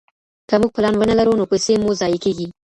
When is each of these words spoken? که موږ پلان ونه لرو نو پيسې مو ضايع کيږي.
که 0.49 0.55
موږ 0.61 0.71
پلان 0.75 0.93
ونه 0.97 1.13
لرو 1.19 1.37
نو 1.39 1.49
پيسې 1.51 1.73
مو 1.81 1.89
ضايع 1.99 2.19
کيږي. 2.23 2.47